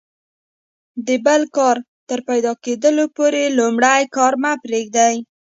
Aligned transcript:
د 1.07 1.09
بل 1.25 1.41
کار 1.55 1.77
تر 2.09 2.19
پیدا 2.29 2.51
کیدلو 2.65 3.05
پوري 3.15 3.45
لومړی 3.57 4.01
کار 4.15 4.33
مه 4.43 4.51
پرېږئ! 4.63 5.15